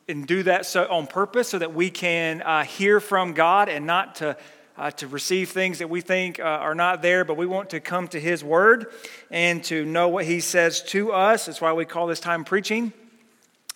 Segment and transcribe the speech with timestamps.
[0.09, 3.87] and do that so on purpose so that we can uh, hear from God and
[3.87, 4.37] not to
[4.79, 7.81] uh, to receive things that we think uh, are not there, but we want to
[7.81, 8.87] come to His Word
[9.31, 11.47] and to know what He says to us.
[11.47, 12.93] That's why we call this time preaching.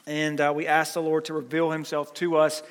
[0.06, 2.62] And uh, we ask the Lord to reveal Himself to us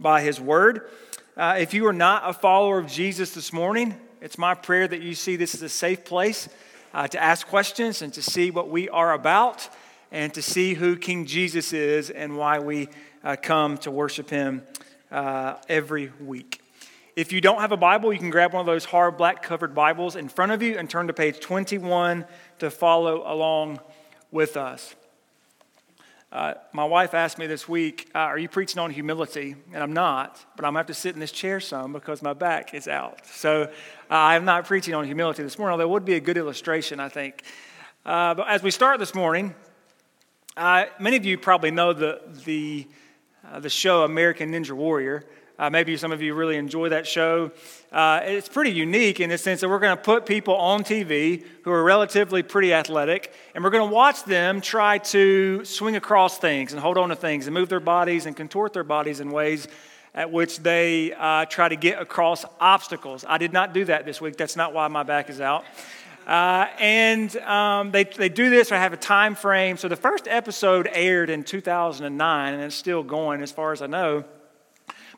[0.00, 0.88] by His Word.
[1.36, 5.02] Uh, if you are not a follower of Jesus this morning, it's my prayer that
[5.02, 6.48] you see this as a safe place
[6.94, 9.68] uh, to ask questions and to see what we are about
[10.10, 12.88] and to see who King Jesus is and why we
[13.22, 14.62] uh, come to worship Him
[15.68, 16.65] every week.
[17.16, 19.74] If you don't have a Bible, you can grab one of those hard black covered
[19.74, 22.26] Bibles in front of you and turn to page 21
[22.58, 23.80] to follow along
[24.30, 24.94] with us.
[26.30, 29.56] Uh, my wife asked me this week, uh, Are you preaching on humility?
[29.72, 32.20] And I'm not, but I'm going to have to sit in this chair some because
[32.20, 33.26] my back is out.
[33.26, 33.68] So uh,
[34.10, 37.08] I'm not preaching on humility this morning, although it would be a good illustration, I
[37.08, 37.44] think.
[38.04, 39.54] Uh, but as we start this morning,
[40.58, 42.86] uh, many of you probably know the, the,
[43.50, 45.24] uh, the show American Ninja Warrior.
[45.58, 47.50] Uh, maybe some of you really enjoy that show.
[47.90, 51.44] Uh, it's pretty unique in the sense that we're going to put people on TV
[51.64, 56.38] who are relatively pretty athletic, and we're going to watch them try to swing across
[56.38, 59.30] things and hold on to things and move their bodies and contort their bodies in
[59.30, 59.66] ways
[60.14, 63.24] at which they uh, try to get across obstacles.
[63.28, 64.36] I did not do that this week.
[64.36, 65.64] That's not why my back is out.
[66.26, 69.76] Uh, and um, they, they do this or have a time frame.
[69.76, 73.86] So the first episode aired in 2009, and it's still going as far as I
[73.86, 74.24] know.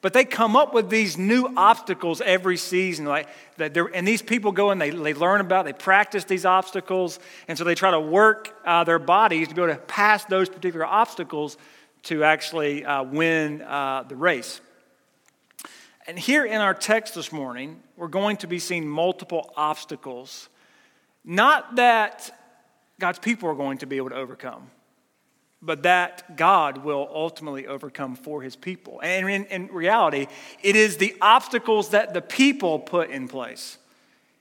[0.01, 3.05] But they come up with these new obstacles every season.
[3.05, 3.29] Like
[3.59, 7.65] and these people go and they, they learn about, they practice these obstacles, and so
[7.65, 11.57] they try to work uh, their bodies to be able to pass those particular obstacles
[12.05, 14.61] to actually uh, win uh, the race.
[16.07, 20.49] And here in our text this morning, we're going to be seeing multiple obstacles.
[21.25, 22.31] Not that
[22.99, 24.71] God's people are going to be able to overcome
[25.61, 29.01] but that God will ultimately overcome for his people.
[29.03, 30.29] And in, in, reality,
[30.63, 33.79] it is the obstacles that the people put in place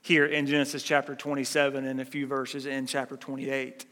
[0.01, 3.85] here in Genesis chapter 27 and a few verses in chapter 28.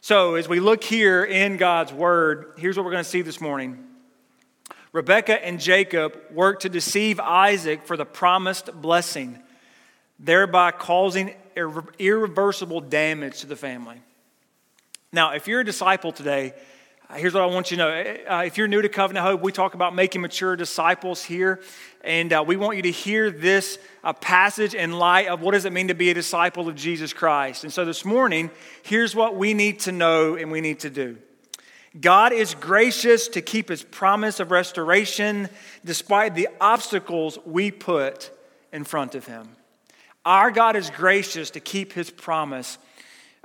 [0.00, 3.40] So, as we look here in God's word, here's what we're going to see this
[3.40, 3.84] morning.
[4.92, 9.42] Rebekah and Jacob worked to deceive Isaac for the promised blessing,
[10.18, 14.00] thereby causing irre- irreversible damage to the family.
[15.16, 16.52] Now, if you're a disciple today,
[17.08, 18.16] uh, here's what I want you to know.
[18.28, 21.62] Uh, if you're new to Covenant Hope, we talk about making mature disciples here.
[22.02, 25.64] And uh, we want you to hear this uh, passage in light of what does
[25.64, 27.64] it mean to be a disciple of Jesus Christ.
[27.64, 28.50] And so this morning,
[28.82, 31.16] here's what we need to know and we need to do.
[31.98, 35.48] God is gracious to keep his promise of restoration
[35.82, 38.30] despite the obstacles we put
[38.70, 39.48] in front of him.
[40.26, 42.76] Our God is gracious to keep his promise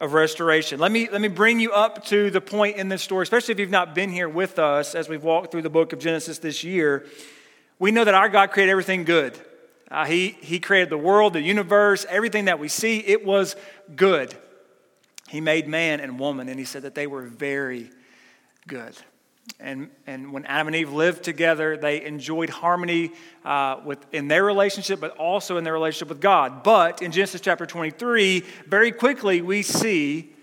[0.01, 0.79] of restoration.
[0.79, 3.59] Let me, let me bring you up to the point in this story, especially if
[3.59, 6.63] you've not been here with us as we've walked through the book of Genesis this
[6.63, 7.05] year.
[7.77, 9.39] We know that our God created everything good.
[9.91, 12.97] Uh, he, he created the world, the universe, everything that we see.
[12.97, 13.55] It was
[13.95, 14.33] good.
[15.29, 17.91] He made man and woman, and he said that they were very
[18.67, 18.97] good.
[19.59, 23.11] And, and when Adam and Eve lived together, they enjoyed harmony
[23.43, 26.63] uh, with, in their relationship, but also in their relationship with God.
[26.63, 30.33] But in Genesis chapter 23, very quickly we see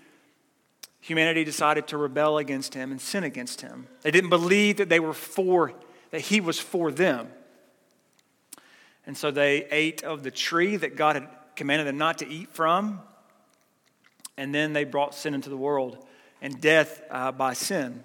[1.01, 3.87] humanity decided to rebel against him and sin against him.
[4.01, 5.73] They didn't believe that they were for,
[6.11, 7.29] that he was for them.
[9.05, 12.49] And so they ate of the tree that God had commanded them not to eat
[12.49, 13.01] from.
[14.37, 16.05] And then they brought sin into the world
[16.41, 18.03] and death uh, by sin.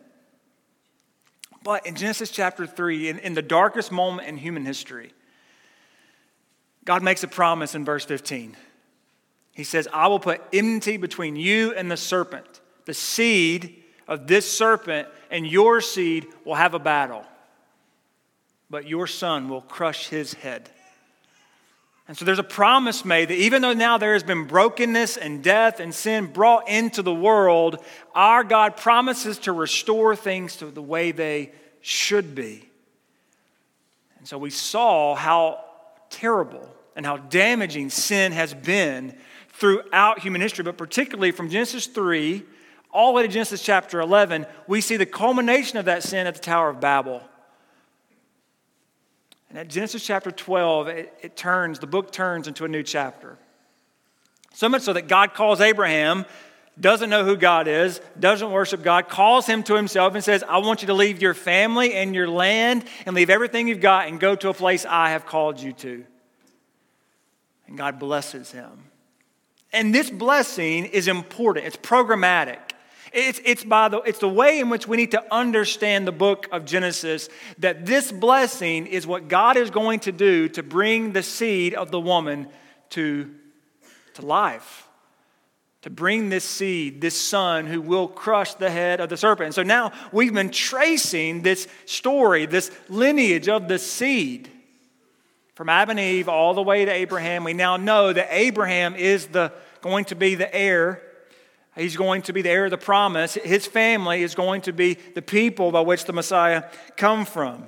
[1.64, 5.12] But in Genesis chapter 3, in, in the darkest moment in human history,
[6.84, 8.54] God makes a promise in verse 15.
[9.52, 12.60] He says, I will put enmity between you and the serpent.
[12.84, 17.24] The seed of this serpent and your seed will have a battle,
[18.68, 20.68] but your son will crush his head.
[22.06, 25.42] And so there's a promise made that even though now there has been brokenness and
[25.42, 27.82] death and sin brought into the world,
[28.14, 32.68] our God promises to restore things to the way they should be.
[34.18, 35.64] And so we saw how
[36.10, 39.16] terrible and how damaging sin has been
[39.50, 42.44] throughout human history, but particularly from Genesis 3
[42.92, 46.34] all the way to Genesis chapter 11, we see the culmination of that sin at
[46.34, 47.22] the Tower of Babel.
[49.54, 53.38] And at Genesis chapter 12, it, it turns, the book turns into a new chapter.
[54.52, 56.24] So much so that God calls Abraham,
[56.80, 60.58] doesn't know who God is, doesn't worship God, calls him to himself and says, I
[60.58, 64.18] want you to leave your family and your land and leave everything you've got and
[64.18, 66.04] go to a place I have called you to.
[67.68, 68.90] And God blesses him.
[69.72, 72.73] And this blessing is important, it's programmatic.
[73.14, 76.48] It's, it's, by the, it's the way in which we need to understand the book
[76.50, 77.28] of Genesis
[77.58, 81.92] that this blessing is what God is going to do to bring the seed of
[81.92, 82.48] the woman
[82.90, 83.32] to,
[84.14, 84.88] to life.
[85.82, 89.46] To bring this seed, this son who will crush the head of the serpent.
[89.46, 94.50] And so now we've been tracing this story, this lineage of the seed
[95.54, 97.44] from Adam and Eve all the way to Abraham.
[97.44, 99.52] We now know that Abraham is the,
[99.82, 101.00] going to be the heir
[101.76, 103.34] He's going to be the heir of the promise.
[103.34, 106.64] His family is going to be the people by which the Messiah
[106.96, 107.66] come from.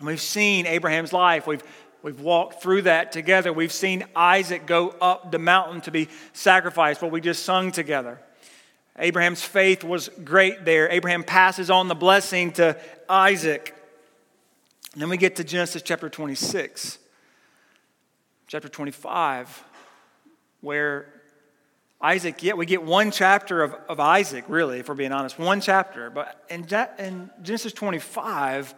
[0.00, 1.46] we've seen Abraham's life.
[1.46, 1.62] We've,
[2.02, 3.52] we've walked through that together.
[3.52, 8.18] We've seen Isaac go up the mountain to be sacrificed, what we just sung together.
[8.98, 10.88] Abraham's faith was great there.
[10.90, 12.78] Abraham passes on the blessing to
[13.10, 13.74] Isaac.
[14.94, 16.96] And then we get to Genesis chapter 26,
[18.46, 19.64] chapter 25,
[20.62, 21.12] where
[22.00, 25.60] Isaac, yet we get one chapter of, of Isaac, really, if we're being honest, one
[25.60, 26.10] chapter.
[26.10, 26.66] But in,
[26.98, 28.74] in Genesis 25,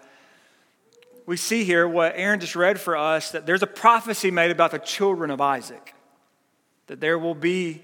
[1.26, 4.70] we see here what Aaron just read for us that there's a prophecy made about
[4.70, 5.94] the children of Isaac.
[6.86, 7.82] That there will be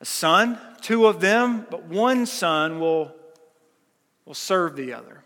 [0.00, 3.14] a son, two of them, but one son will,
[4.26, 5.22] will serve the other.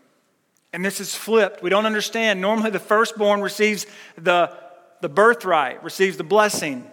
[0.71, 1.63] And this is flipped.
[1.63, 2.41] We don't understand.
[2.41, 4.55] Normally, the firstborn receives the,
[5.01, 6.89] the birthright, receives the blessing.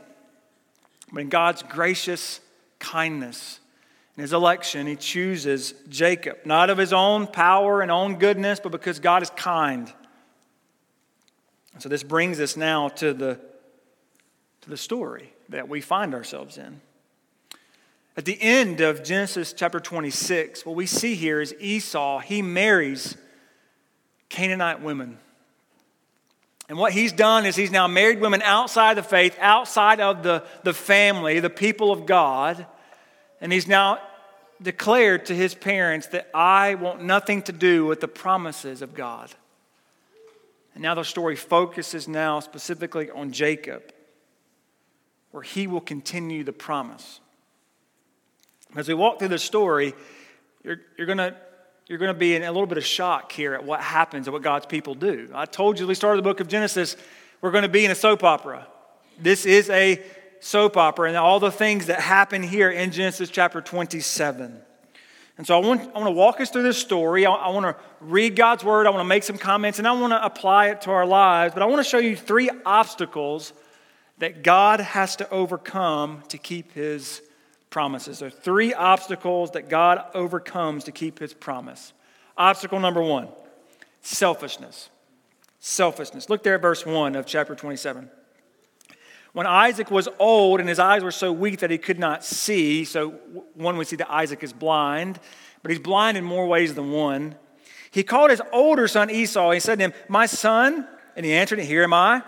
[1.12, 2.40] But in God's gracious
[2.78, 3.60] kindness
[4.16, 8.72] and his election, he chooses Jacob, not of his own power and own goodness, but
[8.72, 9.92] because God is kind.
[11.74, 13.38] And So this brings us now to the,
[14.62, 16.80] to the story that we find ourselves in.
[18.16, 23.14] At the end of Genesis chapter 26, what we see here is Esau, he marries
[24.30, 25.18] Canaanite women.
[26.68, 30.44] And what he's done is he's now married women outside the faith, outside of the,
[30.64, 32.66] the family, the people of God.
[33.40, 34.00] And he's now
[34.60, 39.30] declared to his parents that I want nothing to do with the promises of God.
[40.74, 43.82] And now the story focuses now specifically on Jacob,
[45.30, 47.20] where he will continue the promise.
[48.74, 49.94] As we walk through the story,
[50.64, 51.36] you're, you're going to
[51.88, 54.32] you're going to be in a little bit of shock here at what happens and
[54.32, 55.30] what God's people do.
[55.32, 56.96] I told you we started the book of Genesis,
[57.40, 58.66] we're going to be in a soap opera.
[59.20, 60.02] This is a
[60.40, 64.60] soap opera, and all the things that happen here in Genesis chapter 27.
[65.38, 67.24] And so I want, I want to walk us through this story.
[67.24, 68.86] I, I want to read God's word.
[68.86, 71.54] I want to make some comments, and I want to apply it to our lives.
[71.54, 73.52] But I want to show you three obstacles
[74.18, 77.22] that God has to overcome to keep his
[77.70, 78.18] promises.
[78.18, 81.92] There are three obstacles that God overcomes to keep his promise.
[82.36, 83.28] Obstacle number one
[84.02, 84.90] selfishness.
[85.58, 86.30] Selfishness.
[86.30, 88.08] Look there at verse 1 of chapter 27.
[89.32, 92.84] When Isaac was old and his eyes were so weak that he could not see,
[92.84, 93.10] so
[93.54, 95.18] one would see that Isaac is blind,
[95.62, 97.34] but he's blind in more ways than one.
[97.90, 99.50] He called his older son Esau.
[99.50, 100.86] He said to him, My son,
[101.16, 102.22] and he answered, Here am I.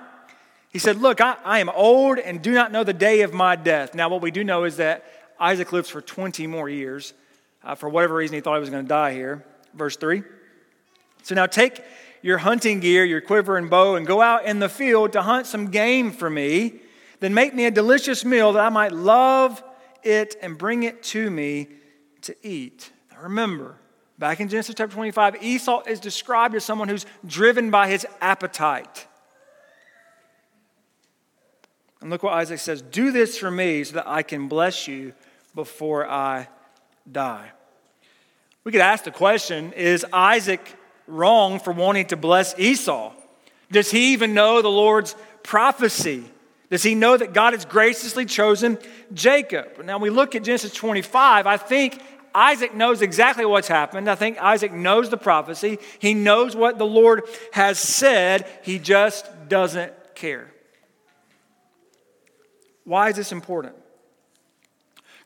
[0.71, 3.57] He said, Look, I, I am old and do not know the day of my
[3.57, 3.95] death.
[3.95, 5.05] Now, what we do know is that
[5.41, 7.15] Isaac lives for 20 more years.
[7.63, 9.45] Uh, for whatever reason, he thought he was going to die here.
[9.75, 10.23] Verse 3.
[11.23, 11.83] So now take
[12.23, 15.47] your hunting gear, your quiver and bow, and go out in the field to hunt
[15.47, 16.81] some game for me.
[17.21, 19.63] Then make me a delicious meal that I might love
[20.03, 21.69] it and bring it to me
[22.23, 22.91] to eat.
[23.11, 23.77] Now remember,
[24.19, 29.07] back in Genesis chapter 25, Esau is described as someone who's driven by his appetite.
[32.01, 35.15] And look what Isaac says Do this for me so that I can bless you
[35.55, 36.49] before I
[37.11, 37.51] die.
[38.65, 40.77] We could ask the question Is Isaac
[41.07, 43.13] wrong for wanting to bless Esau?
[43.71, 46.25] Does he even know the Lord's prophecy?
[46.71, 48.79] Does he know that God has graciously chosen
[49.15, 49.83] Jacob?
[49.85, 51.47] Now we look at Genesis 25.
[51.47, 52.01] I think
[52.35, 54.09] Isaac knows exactly what's happened.
[54.09, 55.79] I think Isaac knows the prophecy.
[55.99, 58.47] He knows what the Lord has said.
[58.63, 60.53] He just doesn't care.
[62.85, 63.75] Why is this important?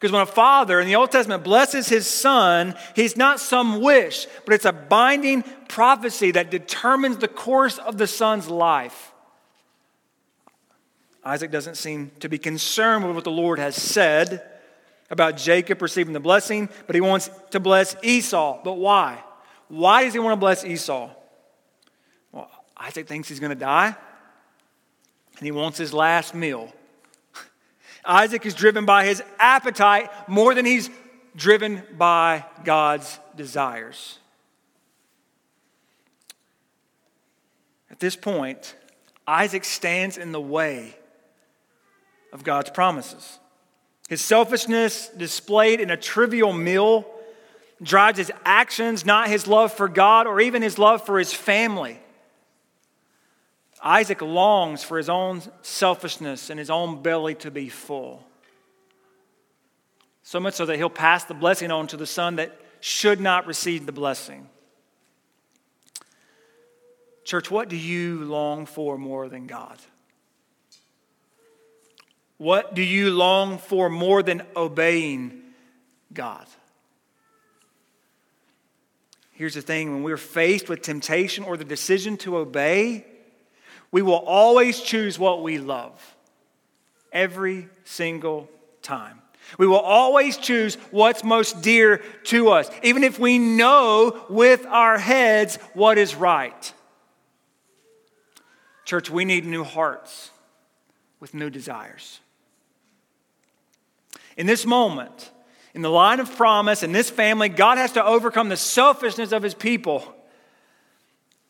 [0.03, 4.27] Because when a father in the Old Testament blesses his son, he's not some wish,
[4.45, 9.13] but it's a binding prophecy that determines the course of the son's life.
[11.25, 14.43] Isaac doesn't seem to be concerned with what the Lord has said
[15.09, 18.61] about Jacob receiving the blessing, but he wants to bless Esau.
[18.65, 19.23] But why?
[19.69, 21.11] Why does he want to bless Esau?
[22.33, 23.95] Well, Isaac thinks he's going to die,
[25.37, 26.73] and he wants his last meal.
[28.05, 30.91] Isaac is driven by his appetite more than he's
[31.37, 34.19] driven by God's desires.
[37.91, 38.75] At this point,
[39.27, 40.97] Isaac stands in the way
[42.33, 43.39] of God's promises.
[44.09, 47.07] His selfishness, displayed in a trivial meal,
[47.83, 51.99] drives his actions, not his love for God or even his love for his family.
[53.83, 58.25] Isaac longs for his own selfishness and his own belly to be full.
[60.23, 63.47] So much so that he'll pass the blessing on to the son that should not
[63.47, 64.49] receive the blessing.
[67.25, 69.79] Church, what do you long for more than God?
[72.39, 75.43] What do you long for more than obeying
[76.13, 76.47] God?
[79.31, 83.07] Here's the thing when we're faced with temptation or the decision to obey,
[83.93, 86.17] we will always choose what we love
[87.13, 88.49] every single
[88.81, 89.21] time.
[89.59, 94.99] We will always choose what's most dear to us, even if we know with our
[94.99, 96.73] heads what is right.
[98.87, 100.31] Church, we need new hearts
[101.21, 102.21] with new desires.
[104.37, 105.31] In this moment,
[105.75, 109.43] in the line of promise, in this family, God has to overcome the selfishness of
[109.43, 110.15] his people.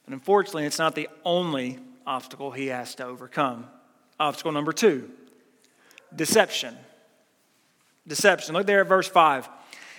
[0.04, 3.66] But unfortunately, it's not the only obstacle he has to overcome.
[4.18, 5.10] Obstacle number two
[6.14, 6.76] deception.
[8.06, 8.54] Deception.
[8.54, 9.48] Look there at verse 5.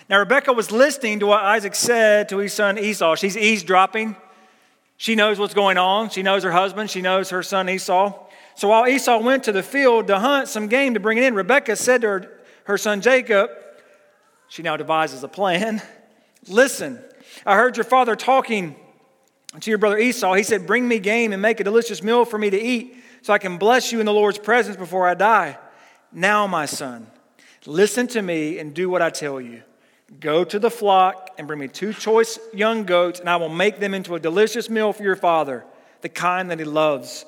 [0.09, 3.15] Now, Rebekah was listening to what Isaac said to his son Esau.
[3.15, 4.15] She's eavesdropping.
[4.97, 6.09] She knows what's going on.
[6.09, 6.89] She knows her husband.
[6.89, 8.13] She knows her son Esau.
[8.55, 11.33] So while Esau went to the field to hunt some game to bring it in,
[11.33, 13.49] Rebekah said to her, her son Jacob,
[14.47, 15.81] she now devises a plan.
[16.47, 16.99] Listen,
[17.45, 18.75] I heard your father talking
[19.61, 22.37] to your brother Esau, he said, Bring me game and make a delicious meal for
[22.37, 25.57] me to eat so I can bless you in the Lord's presence before I die.
[26.11, 27.07] Now, my son,
[27.65, 29.63] listen to me and do what I tell you.
[30.19, 33.79] Go to the flock and bring me two choice young goats, and I will make
[33.79, 35.63] them into a delicious meal for your father,
[36.01, 37.25] the kind that he loves.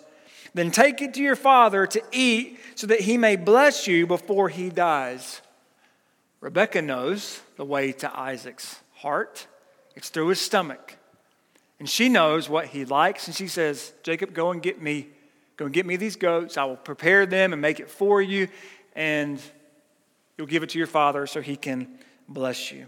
[0.53, 4.49] Then take it to your father to eat so that he may bless you before
[4.49, 5.41] he dies.
[6.41, 9.47] Rebekah knows the way to Isaac's heart,
[9.95, 10.97] it's through his stomach.
[11.79, 15.07] And she knows what he likes, and she says, Jacob, go and get me,
[15.57, 16.57] go and get me these goats.
[16.57, 18.47] I will prepare them and make it for you,
[18.95, 19.41] and
[20.37, 22.87] you'll give it to your father so he can bless you.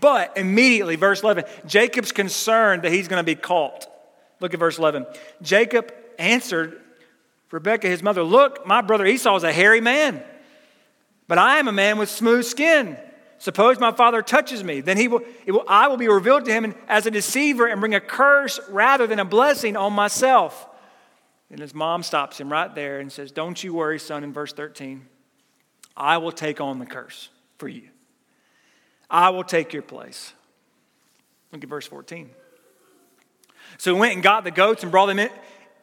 [0.00, 3.86] But immediately, verse 11, Jacob's concerned that he's going to be caught.
[4.40, 5.06] Look at verse 11.
[5.42, 6.80] Jacob answered
[7.50, 10.22] Rebekah, his mother, Look, my brother Esau is a hairy man,
[11.28, 12.96] but I am a man with smooth skin.
[13.38, 16.74] Suppose my father touches me, then he will, will, I will be revealed to him
[16.88, 20.66] as a deceiver and bring a curse rather than a blessing on myself.
[21.50, 24.52] And his mom stops him right there and says, Don't you worry, son, in verse
[24.52, 25.06] 13.
[25.96, 27.28] I will take on the curse
[27.58, 27.88] for you.
[29.08, 30.32] I will take your place.
[31.52, 32.30] Look at verse 14.
[33.78, 35.30] So he went and got the goats and brought them in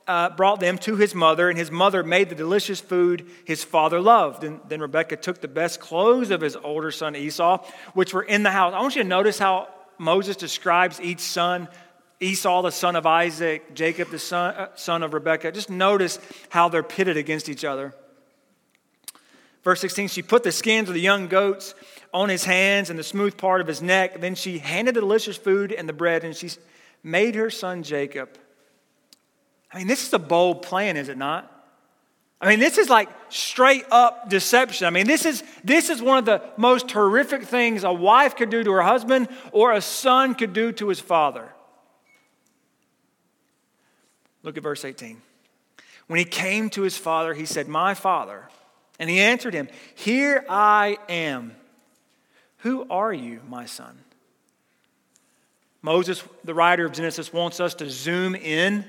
[0.08, 4.00] uh, brought them to his mother, and his mother made the delicious food his father
[4.00, 4.44] loved.
[4.44, 8.44] And then Rebekah took the best clothes of his older son Esau, which were in
[8.44, 8.74] the house.
[8.74, 11.68] I want you to notice how Moses describes each son
[12.20, 15.52] Esau, the son of Isaac, Jacob, the son, uh, son of Rebekah.
[15.52, 16.18] Just notice
[16.50, 17.94] how they're pitted against each other.
[19.64, 21.74] Verse 16, she put the skins of the young goats
[22.14, 24.22] on his hands and the smooth part of his neck.
[24.22, 26.52] Then she handed the delicious food and the bread, and she
[27.04, 28.38] made her son Jacob
[29.76, 31.52] I mean, this is a bold plan, is it not?
[32.40, 34.88] I mean, this is like straight up deception.
[34.88, 38.50] I mean, this is, this is one of the most horrific things a wife could
[38.50, 41.50] do to her husband or a son could do to his father.
[44.44, 45.22] Look at verse 18.
[46.08, 48.48] When he came to his father, he said, My father.
[48.98, 51.54] And he answered him, Here I am.
[52.60, 53.98] Who are you, my son?
[55.82, 58.86] Moses, the writer of Genesis, wants us to zoom in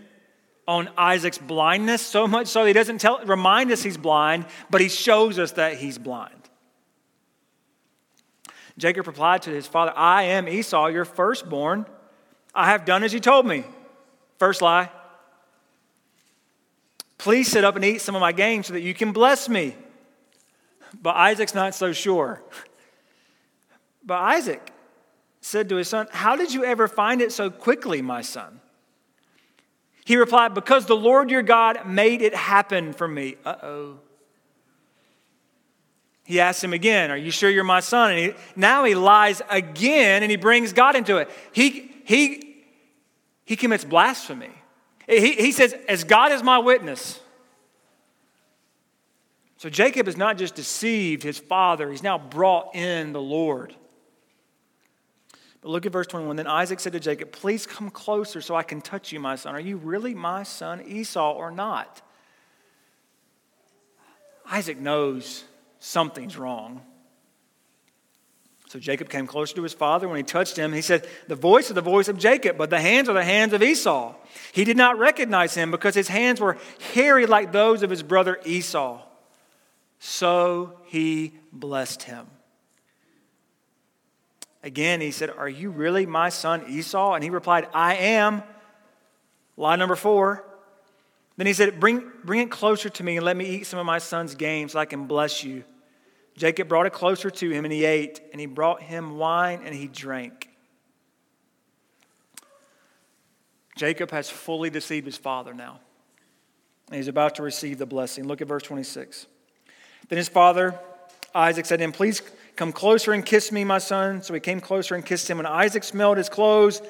[0.69, 4.89] on Isaac's blindness, so much so he doesn't tell, remind us he's blind, but he
[4.89, 6.33] shows us that he's blind.
[8.79, 11.87] Jacob replied to his father, I am Esau, your firstborn.
[12.55, 13.65] I have done as you told me.
[14.39, 14.91] First lie.
[17.17, 19.75] Please sit up and eat some of my game so that you can bless me.
[21.01, 22.43] But Isaac's not so sure.
[24.05, 24.73] But Isaac
[25.41, 28.61] said to his son, How did you ever find it so quickly, my son?
[30.07, 33.35] He replied, Because the Lord your God made it happen for me.
[33.45, 33.99] Uh oh.
[36.23, 38.13] He asks him again, Are you sure you're my son?
[38.13, 41.29] And he, now he lies again and he brings God into it.
[41.51, 42.63] He, he,
[43.45, 44.53] he commits blasphemy.
[45.09, 47.21] He, he says, As God is my witness.
[49.57, 53.75] So Jacob has not just deceived his father, he's now brought in the Lord.
[55.67, 56.37] Look at verse 21.
[56.37, 59.55] Then Isaac said to Jacob, Please come closer so I can touch you, my son.
[59.55, 62.03] Are you really my son Esau or not?
[64.49, 65.45] Isaac knows
[65.81, 66.83] something's wrong.
[68.69, 70.09] So Jacob came closer to his father.
[70.09, 72.81] When he touched him, he said, The voice is the voice of Jacob, but the
[72.81, 74.15] hands are the hands of Esau.
[74.53, 76.59] He did not recognize him because his hands were
[76.95, 79.03] hairy like those of his brother Esau.
[79.99, 82.27] So he blessed him.
[84.67, 87.15] Again, he said, Are you really my son Esau?
[87.15, 88.43] And he replied, I am.
[89.57, 90.45] Lie number four.
[91.37, 93.87] Then he said, bring, bring it closer to me and let me eat some of
[93.87, 95.63] my son's game so I can bless you.
[96.37, 99.73] Jacob brought it closer to him and he ate, and he brought him wine and
[99.73, 100.49] he drank.
[103.77, 105.79] Jacob has fully deceived his father now.
[106.89, 108.27] And he's about to receive the blessing.
[108.27, 109.27] Look at verse 26.
[110.09, 110.77] Then his father,
[111.33, 112.21] Isaac, said to him, Please
[112.57, 114.23] come closer and kiss me, my son.
[114.23, 115.37] So he came closer and kissed him.
[115.37, 116.83] When Isaac smelled his clothes,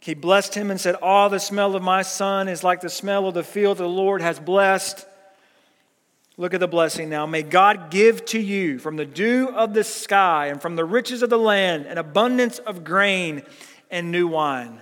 [0.00, 3.28] he blessed him and said, All the smell of my son is like the smell
[3.28, 5.06] of the field the Lord has blessed.
[6.38, 7.24] Look at the blessing now.
[7.24, 11.22] May God give to you from the dew of the sky and from the riches
[11.22, 13.42] of the land an abundance of grain
[13.90, 14.80] and new wine.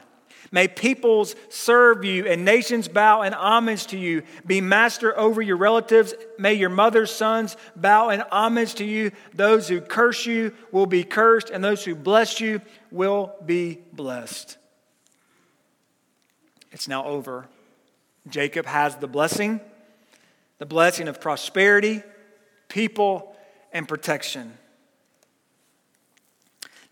[0.51, 4.23] May peoples serve you and nations bow in homage to you.
[4.47, 6.15] Be master over your relatives.
[6.39, 9.13] May your mother's sons bow in homage to you.
[9.35, 12.61] Those who curse you will be cursed, and those who bless you
[12.91, 14.59] will be blessed.
[16.73, 17.47] It's now over.
[18.29, 19.61] Jacob has the blessing
[20.59, 22.03] the blessing of prosperity,
[22.69, 23.37] people,
[23.73, 24.57] and protection.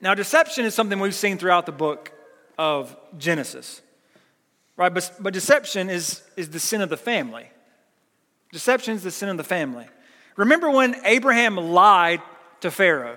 [0.01, 2.13] Now, deception is something we've seen throughout the book
[2.59, 3.81] of Genesis,
[4.77, 4.93] right?
[4.93, 7.47] But, but deception is, is the sin of the family.
[8.53, 9.87] Deception is the sin of the family.
[10.37, 12.21] Remember when Abraham lied
[12.61, 13.17] to Pharaoh?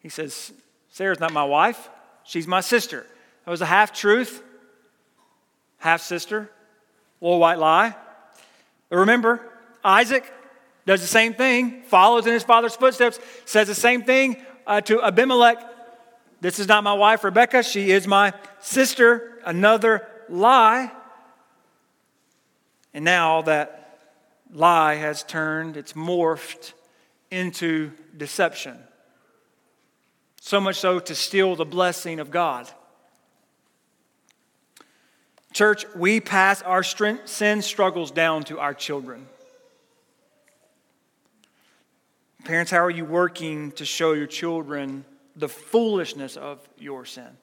[0.00, 0.52] He says,
[0.90, 1.88] Sarah's not my wife,
[2.24, 3.06] she's my sister.
[3.44, 4.42] That was a half truth,
[5.78, 6.50] half sister,
[7.20, 7.94] little white lie.
[8.90, 9.40] Remember,
[9.84, 10.30] Isaac
[10.86, 15.02] does the same thing, follows in his father's footsteps, says the same thing uh, to
[15.02, 15.64] Abimelech.
[16.42, 17.62] This is not my wife, Rebecca.
[17.62, 19.38] She is my sister.
[19.46, 20.90] Another lie.
[22.92, 24.00] And now that
[24.52, 26.72] lie has turned, it's morphed
[27.30, 28.76] into deception.
[30.40, 32.68] So much so to steal the blessing of God.
[35.52, 39.28] Church, we pass our sin struggles down to our children.
[42.44, 45.04] Parents, how are you working to show your children
[45.36, 47.36] the foolishness of your sin?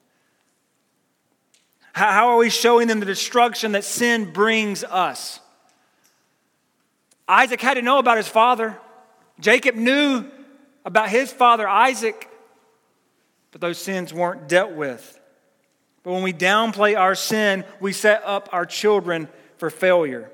[1.94, 5.40] How are we showing them the destruction that sin brings us?
[7.28, 8.78] Isaac had to know about his father.
[9.40, 10.26] Jacob knew
[10.86, 12.30] about his father, Isaac,
[13.52, 15.20] but those sins weren't dealt with.
[16.04, 20.32] But when we downplay our sin, we set up our children for failure.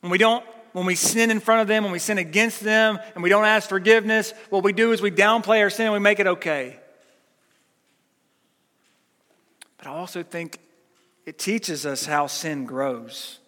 [0.00, 2.98] When we don't when we sin in front of them, when we sin against them,
[3.14, 5.98] and we don't ask forgiveness, what we do is we downplay our sin and we
[5.98, 6.78] make it okay.
[9.78, 10.58] But I also think
[11.26, 13.38] it teaches us how sin grows,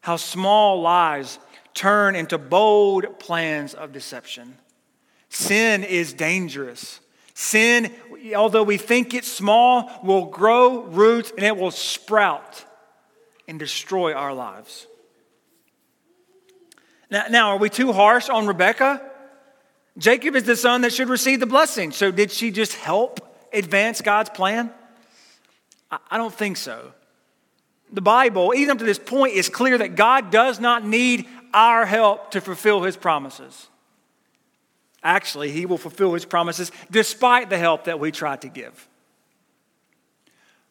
[0.00, 1.38] how small lies
[1.74, 4.56] turn into bold plans of deception.
[5.28, 7.00] Sin is dangerous.
[7.34, 7.94] Sin,
[8.34, 12.64] although we think it's small, will grow roots and it will sprout
[13.46, 14.86] and destroy our lives.
[17.10, 19.02] Now, now, are we too harsh on Rebecca?
[19.96, 21.90] Jacob is the son that should receive the blessing.
[21.90, 23.20] So, did she just help
[23.52, 24.70] advance God's plan?
[25.90, 26.92] I don't think so.
[27.90, 31.86] The Bible, even up to this point, is clear that God does not need our
[31.86, 33.68] help to fulfill his promises.
[35.02, 38.88] Actually, he will fulfill his promises despite the help that we try to give.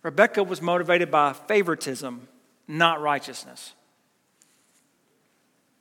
[0.04, 2.28] Rebecca was motivated by favoritism,
[2.67, 3.73] not righteousness.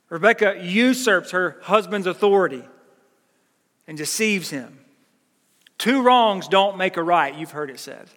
[0.09, 2.63] Rebecca usurps her husband's authority
[3.87, 4.79] and deceives him.
[5.77, 8.09] Two wrongs don't make a right, you've heard it said.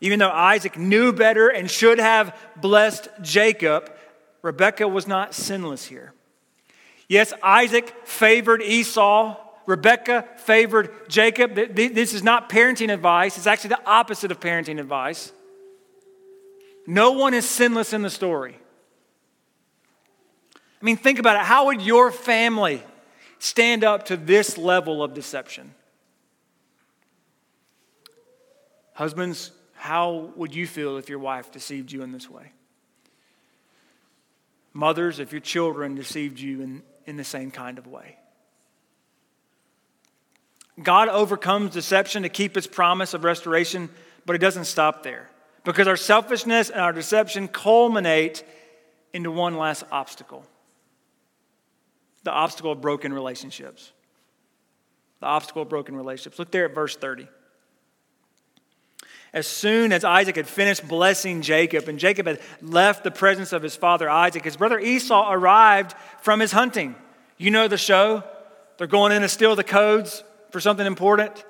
[0.00, 3.90] Even though Isaac knew better and should have blessed Jacob,
[4.42, 6.12] Rebecca was not sinless here.
[7.08, 9.36] Yes, Isaac favored Esau.
[9.66, 11.54] Rebecca favored Jacob.
[11.54, 15.32] This is not parenting advice, it's actually the opposite of parenting advice.
[16.86, 18.56] No one is sinless in the story.
[20.80, 21.42] I mean, think about it.
[21.42, 22.82] How would your family
[23.38, 25.74] stand up to this level of deception?
[28.94, 32.52] Husbands, how would you feel if your wife deceived you in this way?
[34.72, 38.16] Mothers, if your children deceived you in, in the same kind of way.
[40.80, 43.88] God overcomes deception to keep his promise of restoration,
[44.26, 45.28] but it doesn't stop there.
[45.64, 48.44] Because our selfishness and our deception culminate
[49.12, 50.44] into one last obstacle
[52.28, 53.90] the obstacle of broken relationships.
[55.20, 56.38] The obstacle of broken relationships.
[56.38, 57.26] Look there at verse 30.
[59.32, 63.62] As soon as Isaac had finished blessing Jacob and Jacob had left the presence of
[63.62, 66.94] his father Isaac, his brother Esau arrived from his hunting.
[67.38, 68.22] You know the show.
[68.76, 71.42] They're going in to steal the codes for something important.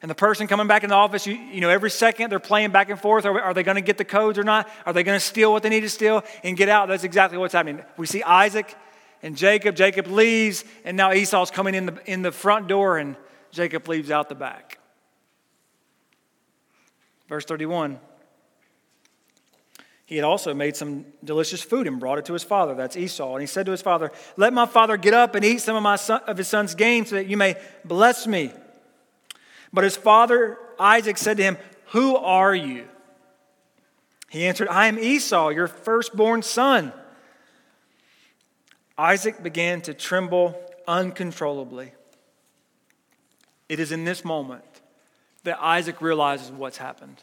[0.00, 2.70] And the person coming back in the office, you, you know, every second they're playing
[2.70, 3.26] back and forth.
[3.26, 4.66] Are, are they going to get the codes or not?
[4.86, 6.88] Are they going to steal what they need to steal and get out?
[6.88, 7.84] That's exactly what's happening.
[7.98, 8.74] We see Isaac
[9.22, 9.76] and Jacob.
[9.76, 13.16] Jacob leaves, and now Esau's coming in the, in the front door, and
[13.50, 14.78] Jacob leaves out the back.
[17.28, 17.98] Verse 31
[20.04, 22.74] He had also made some delicious food and brought it to his father.
[22.74, 23.32] That's Esau.
[23.34, 25.82] And he said to his father, Let my father get up and eat some of,
[25.82, 28.52] my son, of his son's game so that you may bless me.
[29.72, 31.56] But his father Isaac said to him,
[31.86, 32.88] Who are you?
[34.28, 36.92] He answered, I am Esau, your firstborn son.
[39.02, 40.54] Isaac began to tremble
[40.86, 41.90] uncontrollably.
[43.68, 44.62] It is in this moment
[45.42, 47.20] that Isaac realizes what's happened.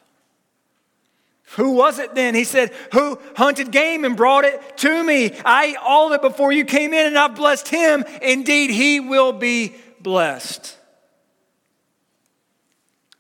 [1.56, 2.36] Who was it then?
[2.36, 5.32] He said, Who hunted game and brought it to me?
[5.46, 8.04] I ate all of it before you came in, and I've blessed him.
[8.22, 10.76] Indeed, he will be blessed.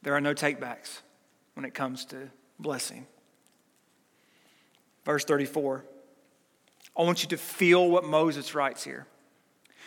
[0.03, 0.99] There are no takebacks
[1.53, 3.07] when it comes to blessing.
[5.05, 5.85] Verse 34.
[6.99, 9.07] I want you to feel what Moses writes here.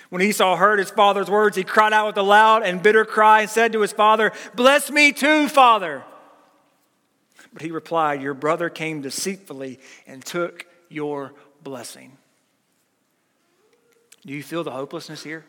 [0.08, 3.42] When Esau heard his father's words, he cried out with a loud and bitter cry
[3.42, 6.04] and said to his father, Bless me too, father.
[7.52, 12.16] But he replied, Your brother came deceitfully and took your blessing.
[14.24, 15.44] Do you feel the hopelessness here?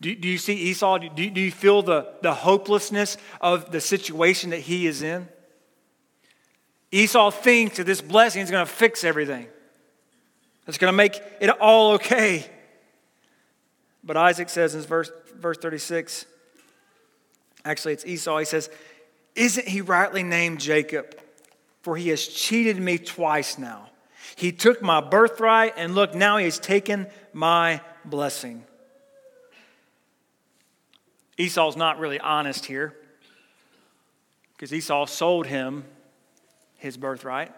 [0.00, 0.98] Do, do you see Esau?
[0.98, 5.28] Do, do you feel the, the hopelessness of the situation that he is in?
[6.90, 9.46] Esau thinks that this blessing is going to fix everything.
[10.66, 12.46] It's going to make it all okay.
[14.04, 16.26] But Isaac says in verse, verse 36,
[17.64, 18.38] actually, it's Esau.
[18.38, 18.70] He says,
[19.34, 21.16] Isn't he rightly named Jacob?
[21.82, 23.90] For he has cheated me twice now.
[24.36, 28.64] He took my birthright, and look, now he has taken my blessing.
[31.38, 32.94] Esau's not really honest here
[34.52, 35.84] because Esau sold him
[36.76, 37.50] his birthright.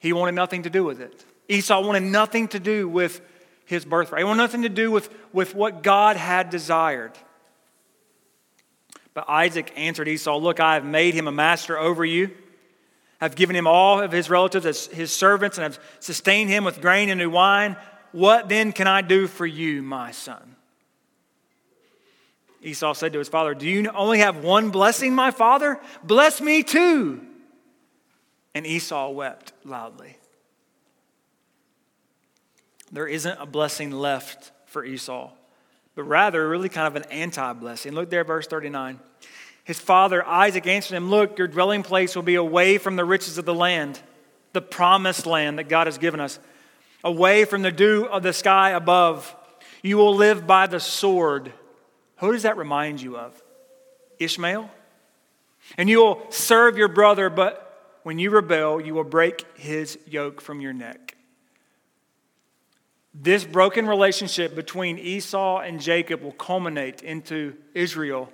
[0.00, 1.24] He wanted nothing to do with it.
[1.48, 3.20] Esau wanted nothing to do with
[3.64, 4.20] his birthright.
[4.20, 7.12] He wanted nothing to do with, with what God had desired.
[9.14, 12.30] But Isaac answered Esau, Look, I have made him a master over you.
[13.20, 16.80] I've given him all of his relatives as his servants, and I've sustained him with
[16.80, 17.76] grain and new wine.
[18.12, 20.56] What then can I do for you, my son?
[22.62, 25.80] Esau said to his father, Do you only have one blessing, my father?
[26.04, 27.20] Bless me too.
[28.54, 30.17] And Esau wept loudly
[32.92, 35.30] there isn't a blessing left for Esau,
[35.94, 37.92] but rather, really kind of an anti blessing.
[37.92, 39.00] Look there, verse 39.
[39.64, 43.36] His father Isaac answered him, Look, your dwelling place will be away from the riches
[43.36, 44.00] of the land,
[44.54, 46.38] the promised land that God has given us,
[47.04, 49.36] away from the dew of the sky above.
[49.82, 51.52] You will live by the sword.
[52.16, 53.40] Who does that remind you of?
[54.18, 54.70] Ishmael?
[55.76, 60.40] And you will serve your brother, but when you rebel, you will break his yoke
[60.40, 61.17] from your neck.
[63.14, 68.30] This broken relationship between Esau and Jacob will culminate into Israel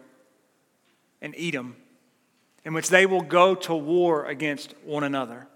[1.23, 1.77] and Edom,
[2.65, 5.47] in which they will go to war against one another.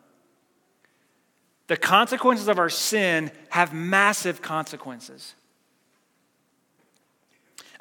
[1.66, 5.34] The consequences of our sin have massive consequences.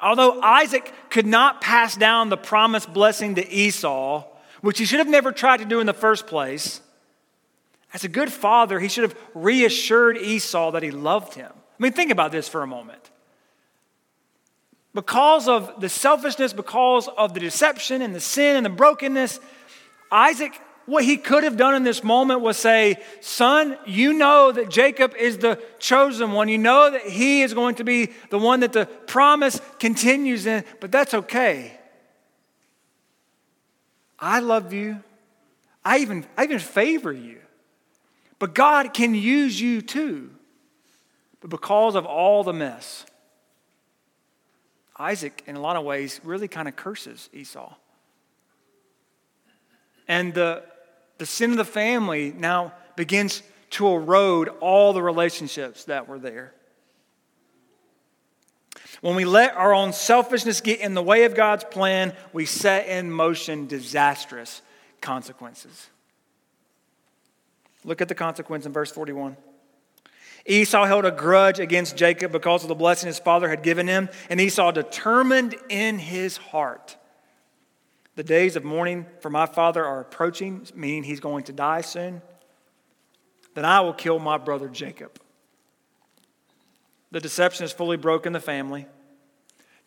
[0.00, 4.24] Although Isaac could not pass down the promised blessing to Esau,
[4.60, 6.82] which he should have never tried to do in the first place,
[7.94, 11.50] as a good father, he should have reassured Esau that he loved him.
[11.52, 13.10] I mean, think about this for a moment.
[14.94, 19.38] Because of the selfishness, because of the deception and the sin and the brokenness,
[20.10, 24.70] Isaac What he could have done in this moment was say, Son, you know that
[24.70, 26.48] Jacob is the chosen one.
[26.48, 30.64] You know that he is going to be the one that the promise continues in,
[30.80, 31.78] but that's okay.
[34.18, 35.02] I love you.
[35.84, 37.40] I even, I even favor you.
[38.38, 40.30] But God can use you too.
[41.40, 43.04] But because of all the mess,
[44.96, 47.74] Isaac, in a lot of ways, really kind of curses Esau.
[50.08, 50.64] And the,
[51.18, 56.54] the sin of the family now begins to erode all the relationships that were there.
[59.00, 62.88] When we let our own selfishness get in the way of God's plan, we set
[62.88, 64.62] in motion disastrous
[65.00, 65.88] consequences.
[67.84, 69.36] Look at the consequence in verse 41.
[70.46, 74.08] Esau held a grudge against Jacob because of the blessing his father had given him,
[74.30, 76.96] and Esau determined in his heart.
[78.14, 82.22] The days of mourning for my father are approaching, meaning he's going to die soon.
[83.54, 85.20] Then I will kill my brother Jacob.
[87.10, 88.86] The deception has fully broken the family.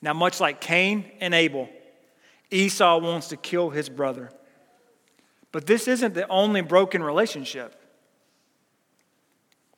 [0.01, 1.69] Now, much like Cain and Abel,
[2.49, 4.31] Esau wants to kill his brother.
[5.51, 7.80] But this isn't the only broken relationship.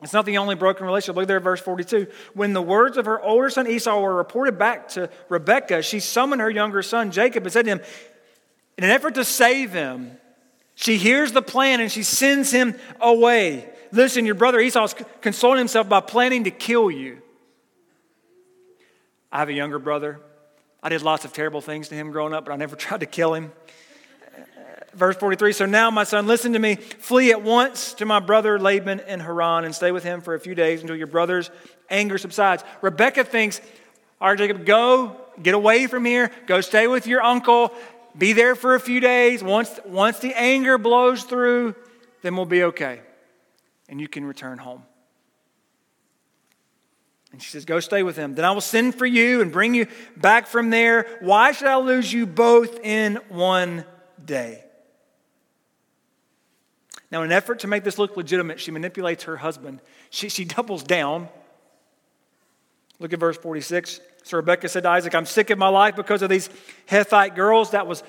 [0.03, 1.15] It's not the only broken relationship.
[1.15, 2.07] Look there at verse 42.
[2.33, 6.41] When the words of her older son Esau were reported back to Rebekah, she summoned
[6.41, 7.81] her younger son Jacob and said to him,
[8.77, 10.17] in an effort to save him,
[10.75, 13.69] she hears the plan and she sends him away.
[13.91, 17.21] Listen, your brother Esau is consoling himself by planning to kill you.
[19.31, 20.19] I have a younger brother.
[20.81, 23.05] I did lots of terrible things to him growing up, but I never tried to
[23.05, 23.51] kill him.
[24.95, 26.75] Verse 43 So now, my son, listen to me.
[26.75, 30.39] Flee at once to my brother Laban in Haran and stay with him for a
[30.39, 31.49] few days until your brother's
[31.89, 32.63] anger subsides.
[32.81, 33.61] Rebecca thinks,
[34.21, 37.73] All right, Jacob, go, get away from here, go stay with your uncle,
[38.17, 39.43] be there for a few days.
[39.43, 41.75] Once, once the anger blows through,
[42.21, 43.01] then we'll be okay.
[43.89, 44.83] And you can return home.
[47.31, 48.35] And she says, Go stay with him.
[48.35, 51.07] Then I will send for you and bring you back from there.
[51.19, 53.85] Why should I lose you both in one
[54.23, 54.63] day?
[57.13, 59.81] Now, in an effort to make this look legitimate, she manipulates her husband.
[60.09, 61.29] She, she doubles down.
[62.97, 63.99] Look at verse 46.
[64.23, 66.49] So Rebekah said to Isaac, I'm sick of my life because of these
[66.87, 67.69] Hittite girls.
[67.69, 68.01] That was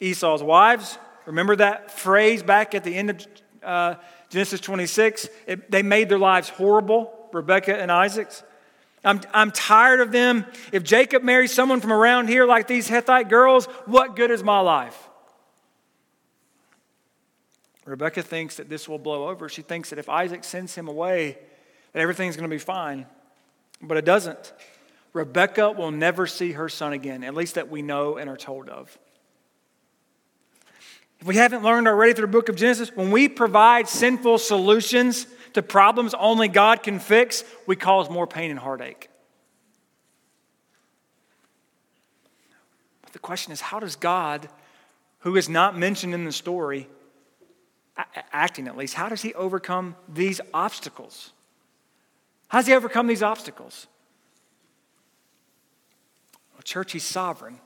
[0.00, 0.98] Esau's wives.
[1.24, 3.26] Remember that phrase back at the end of
[3.62, 3.94] uh,
[4.28, 5.30] Genesis 26?
[5.46, 8.42] It, they made their lives horrible, Rebekah and Isaac's.
[9.02, 10.44] I'm, I'm tired of them.
[10.72, 14.60] If Jacob marries someone from around here like these Hittite girls, what good is my
[14.60, 15.05] life?
[17.86, 19.48] Rebecca thinks that this will blow over.
[19.48, 21.38] She thinks that if Isaac sends him away,
[21.92, 23.06] that everything's going to be fine.
[23.80, 24.52] But it doesn't.
[25.12, 28.68] Rebecca will never see her son again, at least that we know and are told
[28.68, 28.98] of.
[31.20, 35.26] If we haven't learned already through the book of Genesis, when we provide sinful solutions
[35.54, 39.08] to problems only God can fix, we cause more pain and heartache.
[43.02, 44.48] But the question is how does God,
[45.20, 46.88] who is not mentioned in the story,
[48.32, 51.32] acting at least, how does he overcome these obstacles?
[52.48, 53.86] How does he overcome these obstacles?
[56.54, 57.58] Well, church, he's sovereign.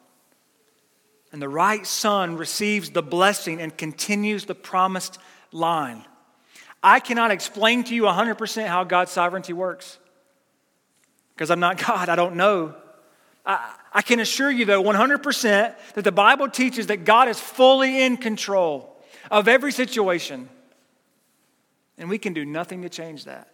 [1.32, 5.18] And the right son receives the blessing and continues the promised
[5.52, 6.04] line.
[6.82, 9.98] I cannot explain to you 100% how God's sovereignty works
[11.34, 12.08] because I'm not God.
[12.08, 12.74] I don't know.
[13.44, 18.02] I, I can assure you, though, 100% that the Bible teaches that God is fully
[18.02, 18.99] in control
[19.30, 20.48] of every situation.
[21.98, 23.48] And we can do nothing to change that.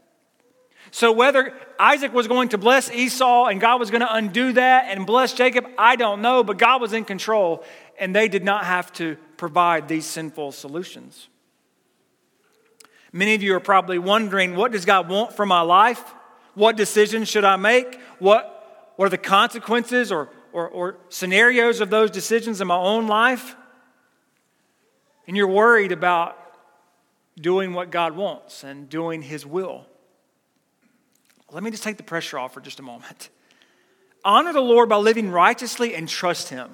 [0.92, 4.86] So, whether Isaac was going to bless Esau and God was going to undo that
[4.88, 7.64] and bless Jacob, I don't know, but God was in control
[7.98, 11.28] and they did not have to provide these sinful solutions.
[13.12, 16.02] Many of you are probably wondering what does God want for my life?
[16.54, 18.00] What decisions should I make?
[18.18, 23.06] What, what are the consequences or, or, or scenarios of those decisions in my own
[23.08, 23.56] life?
[25.26, 26.36] And you're worried about
[27.38, 29.86] doing what God wants and doing His will,
[31.52, 33.28] let me just take the pressure off for just a moment.
[34.24, 36.70] Honor the Lord by living righteously and trust Him.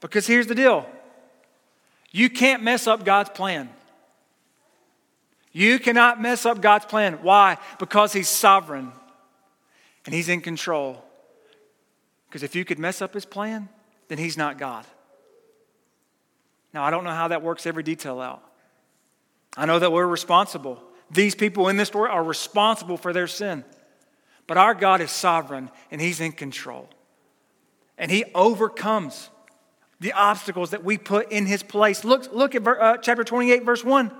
[0.00, 0.86] Because here's the deal
[2.10, 3.68] you can't mess up God's plan.
[5.52, 7.14] You cannot mess up God's plan.
[7.22, 7.58] Why?
[7.78, 8.92] Because He's sovereign
[10.04, 11.04] and He's in control.
[12.28, 13.68] Because if you could mess up His plan,
[14.08, 14.84] then He's not God.
[16.72, 18.42] Now, I don't know how that works every detail out.
[19.56, 20.82] I know that we're responsible.
[21.10, 23.64] These people in this story are responsible for their sin.
[24.46, 26.88] But our God is sovereign and He's in control.
[27.96, 29.30] And He overcomes
[30.00, 32.04] the obstacles that we put in his place.
[32.04, 34.12] Look, look at uh, chapter 28, verse 1.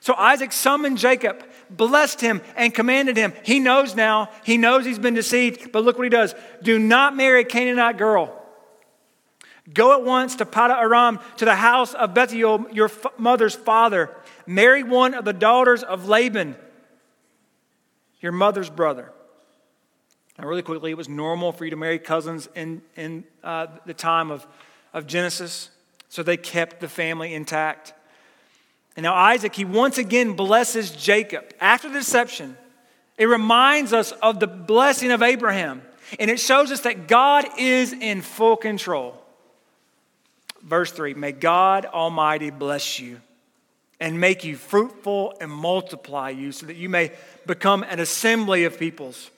[0.00, 3.32] So Isaac summoned Jacob, blessed him, and commanded him.
[3.42, 6.34] He knows now, he knows he's been deceived, but look what he does.
[6.62, 8.34] Do not marry a Canaanite girl.
[9.72, 14.10] Go at once to Paddan Aram, to the house of Bethuel, your mother's father.
[14.46, 16.56] Marry one of the daughters of Laban,
[18.20, 19.12] your mother's brother.
[20.38, 23.94] Now, really quickly, it was normal for you to marry cousins in, in uh, the
[23.94, 24.46] time of,
[24.94, 25.70] of Genesis,
[26.08, 27.92] so they kept the family intact.
[28.96, 31.52] And now Isaac, he once again blesses Jacob.
[31.60, 32.56] After the deception,
[33.16, 35.82] it reminds us of the blessing of Abraham,
[36.18, 39.22] and it shows us that God is in full control.
[40.62, 43.20] Verse 3 May God Almighty bless you
[44.00, 47.12] and make you fruitful and multiply you so that you may
[47.46, 49.30] become an assembly of peoples.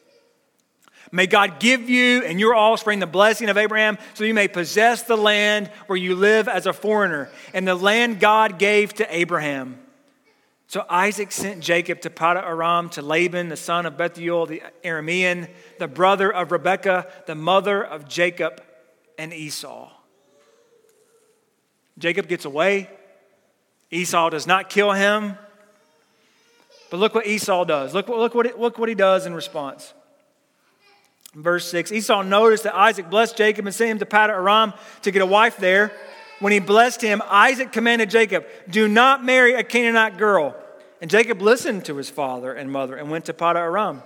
[1.13, 5.03] May God give you and your offspring the blessing of Abraham so you may possess
[5.03, 9.79] the land where you live as a foreigner and the land God gave to Abraham.
[10.69, 15.49] So Isaac sent Jacob to Paddan Aram to Laban, the son of Bethuel the Aramean,
[15.81, 18.63] the brother of Rebekah, the mother of Jacob
[19.19, 19.91] and Esau.
[22.01, 22.91] Jacob gets away.
[23.91, 25.37] Esau does not kill him.
[26.91, 27.95] But look what Esau does.
[27.95, 29.95] Look, look, what, look what he does in response.
[31.35, 35.11] Verse 6 Esau noticed that Isaac blessed Jacob and sent him to Paddan Aram to
[35.11, 35.93] get a wife there.
[36.41, 40.57] When he blessed him, Isaac commanded Jacob, Do not marry a Canaanite girl.
[41.03, 44.03] And Jacob listened to his father and mother and went to Paddan Aram.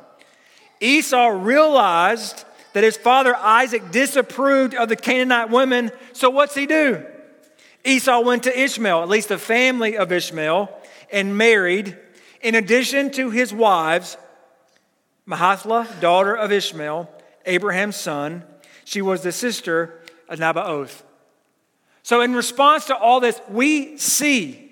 [0.80, 7.04] Esau realized that his father Isaac disapproved of the Canaanite women, so what's he do?
[7.84, 10.70] Esau went to Ishmael, at least the family of Ishmael,
[11.12, 11.96] and married,
[12.40, 14.16] in addition to his wives,
[15.28, 17.10] Mahathla, daughter of Ishmael,
[17.44, 18.44] Abraham's son.
[18.84, 21.02] She was the sister of Nebaioth.
[22.02, 24.70] So, in response to all this, we see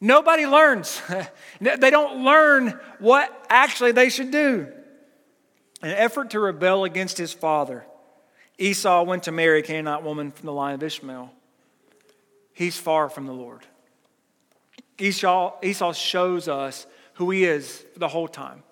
[0.00, 1.00] nobody learns.
[1.60, 4.70] they don't learn what actually they should do.
[5.82, 7.84] In an effort to rebel against his father,
[8.58, 11.32] Esau went to marry a Canaanite woman from the line of Ishmael
[12.52, 13.62] he's far from the Lord.
[14.98, 18.62] Esau, Esau shows us who he is the whole time.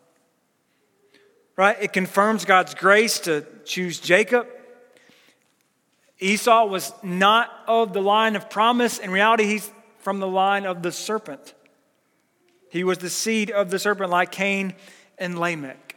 [1.57, 1.77] Right?
[1.81, 4.47] It confirms God's grace to choose Jacob.
[6.19, 8.99] Esau was not of the line of promise.
[8.99, 11.55] In reality, he's from the line of the serpent.
[12.71, 14.75] He was the seed of the serpent, like Cain
[15.19, 15.97] and Lamech.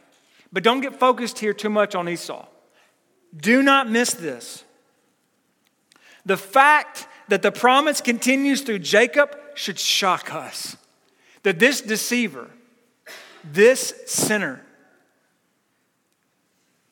[0.52, 2.46] But don't get focused here too much on Esau.
[3.36, 4.64] Do not miss this.
[6.26, 10.76] The fact that the promise continues through Jacob should shock us.
[11.42, 12.50] That this deceiver,
[13.44, 14.62] this sinner,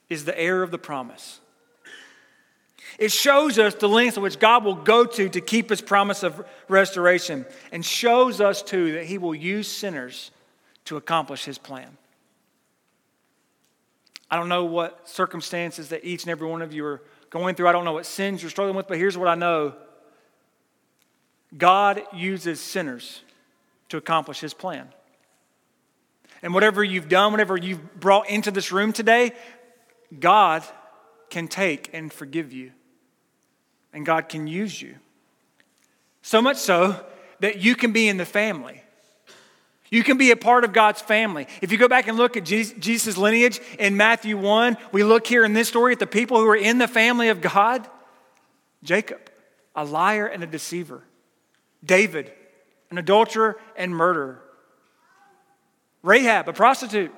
[0.08, 1.40] is the heir of the promise.
[2.98, 6.44] It shows us the lengths which God will go to to keep his promise of
[6.68, 10.30] restoration, and shows us too that he will use sinners
[10.84, 11.96] to accomplish his plan.
[14.30, 17.68] I don't know what circumstances that each and every one of you are going through.
[17.68, 19.74] I don't know what sins you're struggling with, but here's what I know
[21.56, 23.22] God uses sinners
[23.88, 24.88] to accomplish his plan.
[26.42, 29.32] And whatever you've done, whatever you've brought into this room today,
[30.18, 30.64] God
[31.30, 32.72] can take and forgive you.
[33.92, 34.96] And God can use you.
[36.22, 37.04] So much so
[37.40, 38.82] that you can be in the family.
[39.90, 41.46] You can be a part of God's family.
[41.60, 45.44] If you go back and look at Jesus' lineage in Matthew 1, we look here
[45.44, 47.86] in this story at the people who are in the family of God
[48.82, 49.20] Jacob,
[49.76, 51.02] a liar and a deceiver.
[51.84, 52.32] David,
[52.90, 54.42] an adulterer and murderer.
[56.02, 57.12] Rahab, a prostitute.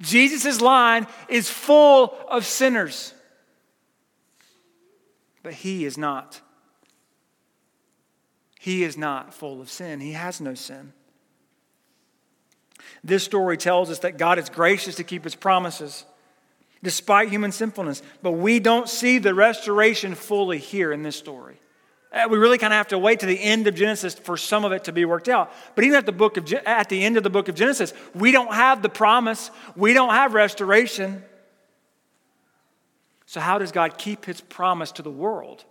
[0.00, 3.14] Jesus' line is full of sinners.
[5.42, 6.40] But he is not.
[8.58, 10.00] He is not full of sin.
[10.00, 10.92] He has no sin.
[13.02, 16.04] This story tells us that God is gracious to keep his promises
[16.82, 18.02] despite human sinfulness.
[18.22, 21.60] But we don't see the restoration fully here in this story.
[22.12, 24.64] Uh, we really kind of have to wait to the end of Genesis for some
[24.64, 25.52] of it to be worked out.
[25.74, 28.32] But even at the, book of, at the end of the book of Genesis, we
[28.32, 31.22] don't have the promise, we don't have restoration.
[33.24, 35.64] So, how does God keep his promise to the world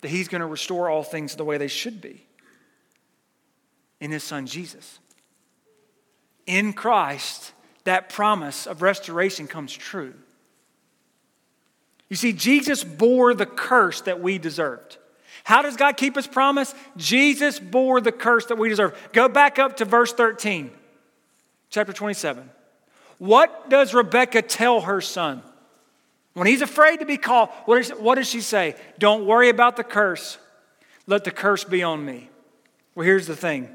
[0.00, 2.26] that he's going to restore all things the way they should be?
[4.00, 4.98] In his son Jesus.
[6.46, 7.52] In Christ,
[7.84, 10.14] that promise of restoration comes true.
[12.08, 14.96] You see, Jesus bore the curse that we deserved.
[15.44, 16.74] How does God keep his promise?
[16.96, 18.96] Jesus bore the curse that we deserve.
[19.12, 20.70] Go back up to verse 13,
[21.70, 22.48] chapter 27.
[23.18, 25.42] What does Rebekah tell her son?
[26.34, 28.76] When he's afraid to be called, what, is, what does she say?
[28.98, 30.38] Don't worry about the curse.
[31.06, 32.30] Let the curse be on me.
[32.94, 33.68] Well, here's the thing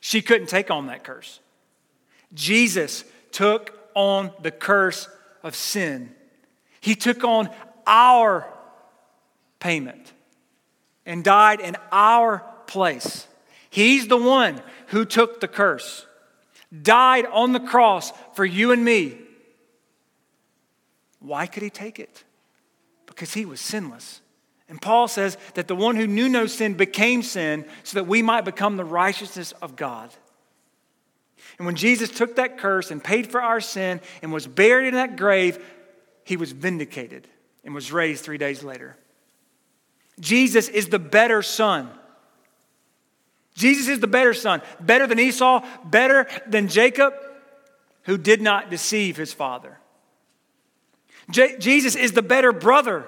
[0.00, 1.40] she couldn't take on that curse.
[2.32, 5.08] Jesus took on the curse
[5.42, 6.14] of sin,
[6.80, 7.50] he took on
[7.86, 8.46] our
[9.58, 10.12] payment
[11.06, 13.26] and died in our place.
[13.70, 16.06] He's the one who took the curse,
[16.82, 19.18] died on the cross for you and me.
[21.20, 22.24] Why could he take it?
[23.06, 24.20] Because he was sinless.
[24.68, 28.22] And Paul says that the one who knew no sin became sin so that we
[28.22, 30.10] might become the righteousness of God.
[31.58, 34.94] And when Jesus took that curse and paid for our sin and was buried in
[34.94, 35.62] that grave,
[36.24, 37.26] he was vindicated
[37.64, 38.96] and was raised three days later.
[40.20, 41.90] Jesus is the better son.
[43.54, 47.14] Jesus is the better son, better than Esau, better than Jacob,
[48.04, 49.78] who did not deceive his father.
[51.30, 53.06] J- Jesus is the better brother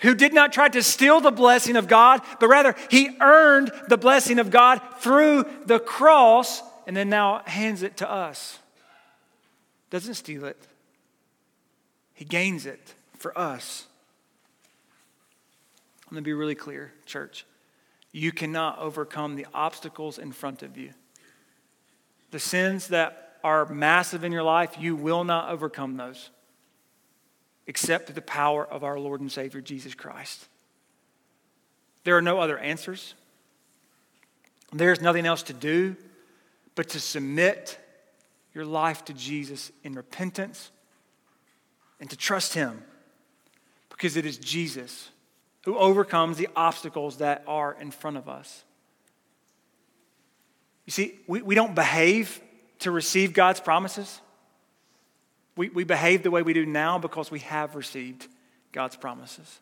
[0.00, 3.96] who did not try to steal the blessing of God, but rather he earned the
[3.96, 8.58] blessing of God through the cross and then now hands it to us.
[9.90, 10.58] Doesn't steal it,
[12.14, 13.87] he gains it for us.
[16.08, 17.44] I'm going to be really clear, church.
[18.12, 20.94] You cannot overcome the obstacles in front of you.
[22.30, 26.30] The sins that are massive in your life, you will not overcome those
[27.66, 30.48] except through the power of our Lord and Savior Jesus Christ.
[32.04, 33.12] There are no other answers.
[34.72, 35.94] There's nothing else to do
[36.74, 37.78] but to submit
[38.54, 40.70] your life to Jesus in repentance
[42.00, 42.82] and to trust Him
[43.90, 45.10] because it is Jesus
[45.68, 48.64] who overcomes the obstacles that are in front of us.
[50.86, 52.40] You see, we, we don't behave
[52.78, 54.22] to receive God's promises.
[55.56, 58.28] We, we behave the way we do now because we have received
[58.72, 59.58] God's promises.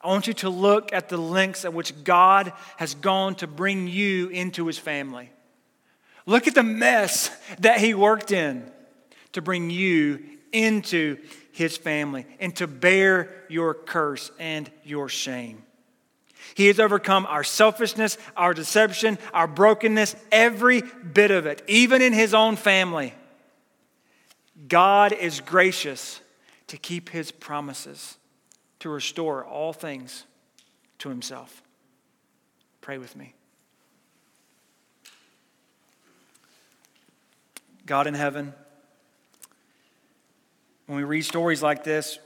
[0.00, 3.88] I want you to look at the lengths at which God has gone to bring
[3.88, 5.28] you into his family.
[6.24, 8.64] Look at the mess that he worked in
[9.32, 11.18] to bring you into
[11.52, 15.62] his family and to bear your curse and your shame.
[16.54, 22.12] He has overcome our selfishness, our deception, our brokenness, every bit of it, even in
[22.12, 23.14] his own family.
[24.68, 26.20] God is gracious
[26.66, 28.16] to keep his promises,
[28.80, 30.24] to restore all things
[30.98, 31.62] to himself.
[32.80, 33.34] Pray with me.
[37.86, 38.54] God in heaven,
[40.90, 42.18] when we read stories like this,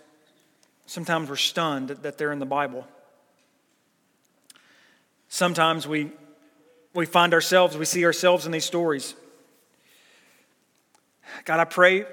[0.87, 2.87] sometimes we're stunned that they're in the Bible.
[5.29, 6.11] Sometimes we,
[6.95, 9.15] we find ourselves, we see ourselves in these stories.
[11.45, 12.07] God, I pray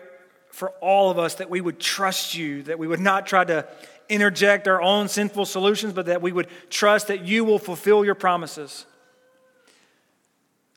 [0.50, 3.66] for all of us that we would trust you, that we would not try to
[4.10, 8.14] interject our own sinful solutions, but that we would trust that you will fulfill your
[8.14, 8.86] promises.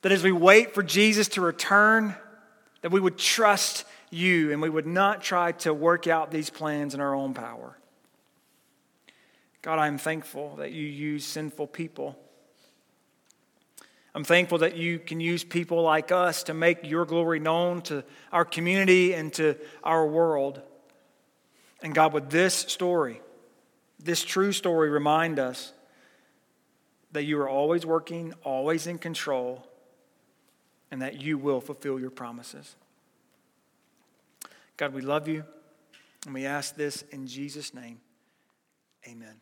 [0.02, 2.14] That as we wait for Jesus to return,
[2.82, 3.84] that we would trust
[4.14, 7.76] you and we would not try to work out these plans in our own power.
[9.62, 12.16] God, I'm thankful that you use sinful people
[14.14, 18.04] I'm thankful that you can use people like us to make your glory known to
[18.30, 20.62] our community and to our world.
[21.82, 23.20] And God, with this story,
[23.98, 25.72] this true story, remind us
[27.10, 29.66] that you are always working, always in control,
[30.92, 32.76] and that you will fulfill your promises.
[34.76, 35.44] God, we love you,
[36.26, 38.00] and we ask this in Jesus' name.
[39.06, 39.36] Amen.